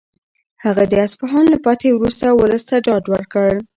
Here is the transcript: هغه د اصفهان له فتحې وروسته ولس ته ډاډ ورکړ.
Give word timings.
هغه 0.63 0.83
د 0.91 0.93
اصفهان 1.05 1.45
له 1.53 1.57
فتحې 1.65 1.89
وروسته 1.93 2.25
ولس 2.39 2.63
ته 2.69 2.75
ډاډ 2.85 3.03
ورکړ. 3.13 3.49